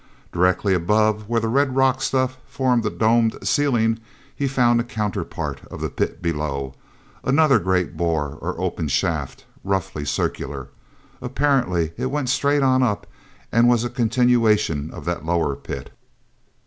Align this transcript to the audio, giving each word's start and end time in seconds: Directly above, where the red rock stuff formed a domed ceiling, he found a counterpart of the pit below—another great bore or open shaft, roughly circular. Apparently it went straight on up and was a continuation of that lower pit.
Directly 0.33 0.73
above, 0.73 1.29
where 1.29 1.39
the 1.39 1.47
red 1.47 1.75
rock 1.75 2.01
stuff 2.01 2.39
formed 2.47 2.83
a 2.87 2.89
domed 2.89 3.37
ceiling, 3.47 3.99
he 4.35 4.47
found 4.47 4.81
a 4.81 4.83
counterpart 4.83 5.61
of 5.67 5.79
the 5.79 5.89
pit 5.91 6.23
below—another 6.23 7.59
great 7.59 7.95
bore 7.95 8.29
or 8.41 8.59
open 8.59 8.87
shaft, 8.87 9.45
roughly 9.63 10.03
circular. 10.03 10.69
Apparently 11.21 11.93
it 11.97 12.09
went 12.09 12.29
straight 12.29 12.63
on 12.63 12.81
up 12.81 13.05
and 13.51 13.69
was 13.69 13.83
a 13.83 13.91
continuation 13.91 14.89
of 14.89 15.05
that 15.05 15.23
lower 15.23 15.55
pit. 15.55 15.91